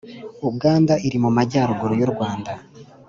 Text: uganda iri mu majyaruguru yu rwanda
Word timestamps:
uganda 0.49 0.93
iri 1.07 1.17
mu 1.23 1.29
majyaruguru 1.37 1.93
yu 1.99 2.07
rwanda 2.13 2.51